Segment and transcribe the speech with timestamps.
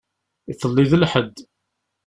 [0.51, 1.35] Iḍelli d lḥedd.